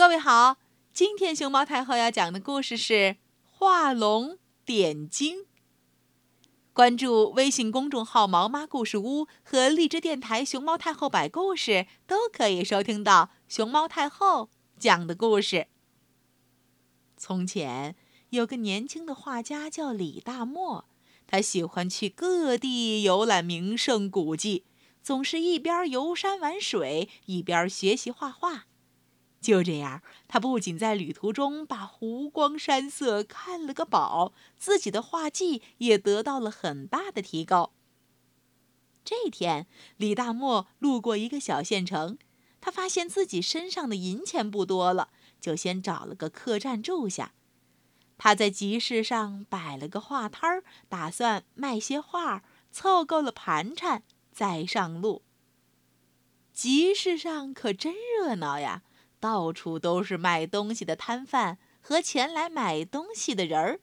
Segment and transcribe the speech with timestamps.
[0.00, 0.56] 各位好，
[0.94, 2.94] 今天熊猫太后要讲的故事是
[3.42, 5.40] 《画龙点睛》。
[6.72, 15.66] 关注微信公众号“毛妈故事屋”和荔枝电台“熊猫太后摆故事”，都可以收听到熊猫太后讲的故事。
[17.18, 17.94] 从前
[18.30, 20.88] 有个年轻的画家叫李大墨，
[21.26, 24.64] 他喜欢去各地游览名胜古迹，
[25.02, 28.64] 总是一边游山玩水，一边学习画画。
[29.40, 37.72] 就这样，他不仅在旅途中把湖光山色看了个饱，自己的画技也得到了很大的提高。
[39.02, 39.66] 这天，
[39.96, 42.18] 李大墨路过一个小县城，
[42.60, 45.08] 他发现自己身上的银钱不多了，
[45.40, 47.32] 就先找了个客栈住下。
[48.18, 55.22] 他在集市上摆了个画摊儿，打算卖些画，凑够了盘缠再上路。
[56.52, 58.82] 集市上可真热闹呀！
[59.20, 63.80] 到处都是卖东西的摊贩和前来买东西的人儿。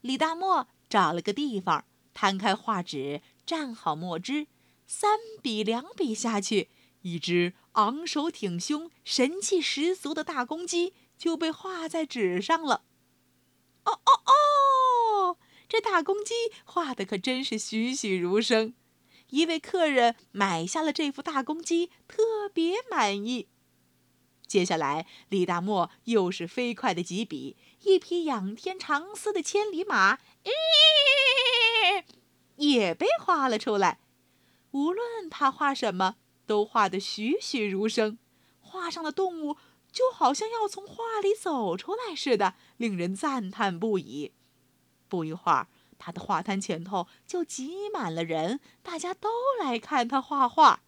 [0.00, 1.84] 李大墨找了个地方，
[2.14, 4.46] 摊开画纸，蘸好墨汁，
[4.86, 6.70] 三笔两笔下去，
[7.02, 12.84] 一只昂首挺胸、神气十足的大公鸡就被画在纸上了。
[13.84, 15.36] 哦哦哦！
[15.68, 16.34] 这大公鸡
[16.64, 18.74] 画的可真是栩栩如生。
[19.30, 23.48] 一位客人买下了这幅大公鸡，特别满意。
[24.46, 32.04] 接下来，李大墨又是飞快的几笔，一匹仰天长嘶的千里马，咦，
[32.56, 33.98] 也被画了出来。
[34.70, 38.18] 无论他画什么，都画得栩栩如生。
[38.60, 39.56] 画上的动物
[39.90, 44.32] 就好像要从画里走出来似的，令人赞叹不已。
[45.08, 50.82] 不一会儿，他的画摊前头就挤满了人，大家都来看他画画。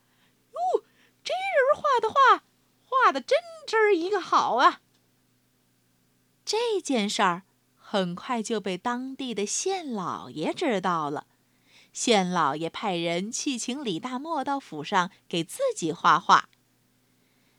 [0.52, 0.84] 哟，
[1.22, 2.44] 这人画的画！
[2.88, 4.80] 画的真真儿一个好啊！
[6.44, 7.42] 这件事儿
[7.74, 11.26] 很快就被当地的县老爷知道了。
[11.92, 16.48] 县老爷派人去请李大墨到府上给自己画画。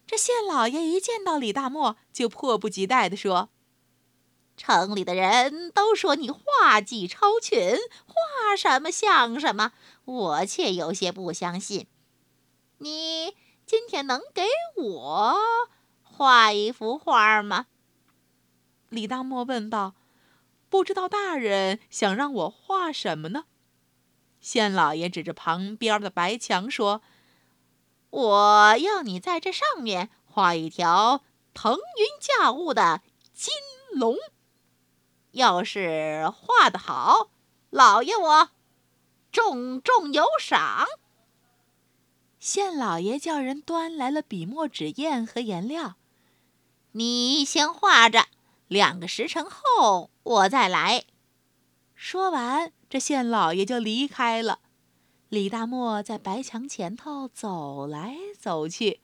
[0.05, 3.49] 这县老爷一见到李大墨，就迫不及待地说
[4.55, 7.75] ：“城里的人都说你画技超群，
[8.05, 9.73] 画什么像什么，
[10.05, 11.87] 我却有些不相信。
[12.77, 13.33] 你……”
[13.67, 14.45] 今天能给
[14.77, 15.37] 我
[16.01, 17.67] 画一幅画吗？
[18.87, 19.93] 李大墨问道。
[20.69, 23.43] 不知道大人想让我画什么呢？
[24.39, 27.01] 县老爷指着旁边的白墙说
[28.09, 33.01] ：“我要你在这上面画一条腾云驾雾的
[33.33, 33.53] 金
[33.91, 34.15] 龙。
[35.31, 37.31] 要是画得好，
[37.69, 38.49] 老爷我
[39.29, 40.85] 重重有赏。”
[42.39, 45.95] 县老爷叫人端来了笔墨纸砚和颜料，
[46.91, 48.27] 你先画着，
[48.67, 51.05] 两个时辰后我再来。
[51.95, 54.59] 说完，这县老爷就离开了。
[55.29, 59.01] 李大墨在白墙前头走来走去，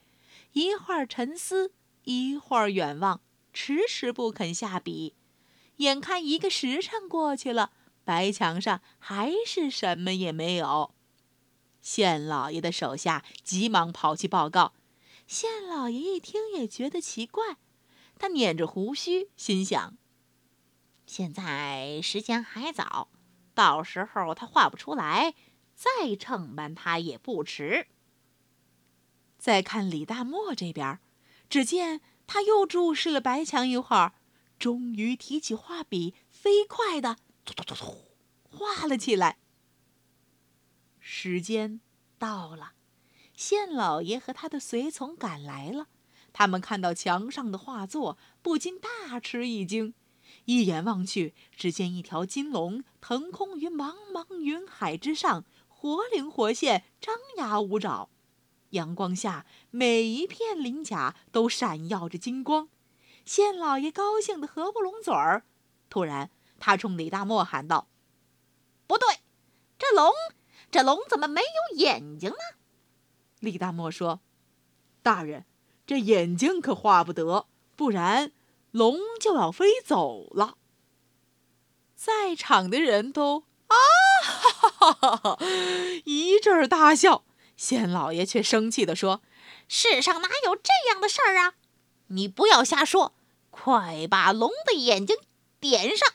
[0.54, 1.74] 一会儿沉思，
[2.04, 3.20] 一会儿远望，
[3.52, 5.16] 迟迟不肯下笔。
[5.78, 7.72] 眼看一个时辰过去了，
[8.06, 10.94] 白墙上还是什么也没有。
[11.84, 14.74] 县老爷的手下急忙跑去报告。
[15.28, 17.58] 县老爷一听也觉得奇怪，
[18.18, 19.96] 他捻着胡须，心想：
[21.06, 23.10] 现在时间还早，
[23.54, 25.36] 到时候他画不出来，
[25.76, 27.88] 再惩办他也不迟。
[29.38, 31.00] 再看李大墨这边，
[31.50, 34.14] 只见他又注视了白墙一会儿，
[34.58, 38.16] 终于提起画笔，飞快的突突突突
[38.50, 39.38] 画了起来。
[41.06, 41.82] 时间
[42.18, 42.72] 到了，
[43.36, 45.88] 县老爷和他的随从赶来了。
[46.32, 49.94] 他们看到墙上的画作，不禁大吃一惊。
[50.46, 58.10] 一眼望去，只见一条金龙腾空于茫茫云海之上，活灵活现，张牙舞爪。
[58.70, 62.70] 阳光下，每一片鳞甲都闪耀着金光。
[63.26, 65.44] 县老爷高兴得合不拢嘴儿。
[65.90, 66.32] 突然，
[66.62, 67.90] 他冲李大墨喊道
[68.88, 69.20] ：“不对，
[69.78, 70.10] 这龙……”
[70.74, 72.36] 这龙怎么没有眼睛呢？
[73.40, 74.22] 李大墨说
[75.04, 75.46] ：“大人，
[75.86, 78.32] 这眼睛可画不得，不然
[78.72, 80.58] 龙就要飞走了。”
[81.96, 83.76] 在场的人都啊
[84.24, 85.38] 哈哈哈哈
[86.06, 87.24] 一阵大笑。
[87.56, 89.22] 县老爷却生气地说
[89.70, 91.54] ：“世上哪有这样的事儿啊？
[92.08, 93.14] 你不要瞎说，
[93.52, 95.18] 快把龙的眼睛
[95.60, 96.14] 点上。”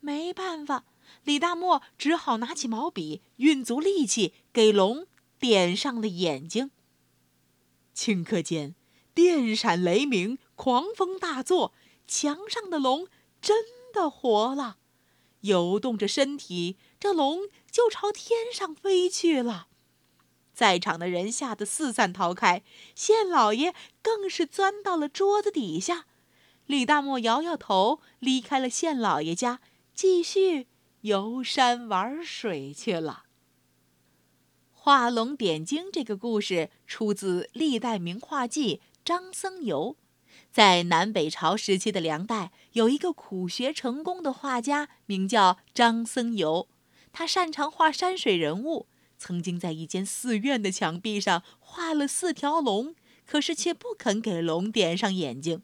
[0.00, 0.84] 没办法。
[1.24, 5.06] 李大墨只好拿起毛笔，运足力气给龙
[5.38, 6.70] 点上了眼睛。
[7.94, 8.74] 顷刻间，
[9.14, 11.72] 电闪雷鸣，狂风大作，
[12.06, 13.08] 墙上的龙
[13.42, 14.78] 真的活了，
[15.40, 19.66] 游动着身体，这龙就朝天上飞去了。
[20.54, 22.62] 在场的人吓得四散逃开，
[22.94, 26.06] 县老爷更是钻到了桌子底下。
[26.66, 29.60] 李大墨摇摇头，离开了县老爷家，
[29.94, 30.66] 继续
[31.02, 33.24] 游山玩水去了。
[34.72, 39.96] 画龙点睛这个故事出自《历代名画记》张僧繇。
[40.50, 46.66] 在南北朝时期的梁代，有一个苦学成功的画家，名叫张僧繇。
[47.12, 52.96] 他擅长画山水人物，曾经在一间寺院的墙壁上画了四条龙，
[53.26, 55.62] 可是却不肯给龙点上眼睛。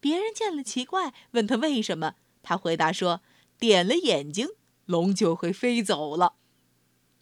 [0.00, 3.20] 别人见了奇怪，问他为什么，他回答说
[3.58, 4.48] ：“点了眼睛，
[4.92, 6.34] 龙就会飞走了。”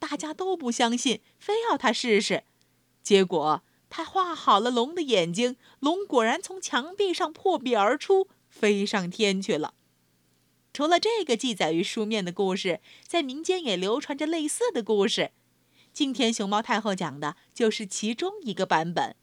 [0.00, 2.44] 大家都不相信，非要他试试。
[3.02, 9.74] 结果他画好了龙的眼睛，龙果然从墙壁上破壁而出，飞上天去了。
[10.72, 15.32] 除了这个记载于书面的故事，在民间也流传着类似的故事。
[15.92, 19.16] 今天熊猫太后讲的就是其中一个版本。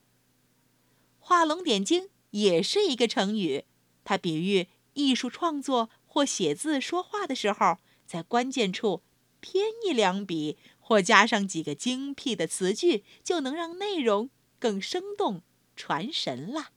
[1.20, 3.64] 画龙点睛也是一个成语，
[4.04, 9.04] 它比喻艺术创作或写字说话的时候，在关键处。
[9.39, 15.44] 添一两笔，或加上几个精辟的词句，就能让内容更生动
[15.75, 16.71] 传神了。